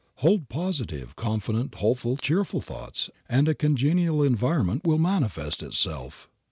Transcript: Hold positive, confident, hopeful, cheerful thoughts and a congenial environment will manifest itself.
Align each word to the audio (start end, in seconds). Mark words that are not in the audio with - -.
Hold 0.15 0.49
positive, 0.49 1.15
confident, 1.15 1.75
hopeful, 1.75 2.17
cheerful 2.17 2.59
thoughts 2.59 3.11
and 3.29 3.47
a 3.47 3.53
congenial 3.53 4.23
environment 4.23 4.83
will 4.83 4.97
manifest 4.97 5.61
itself. 5.61 6.27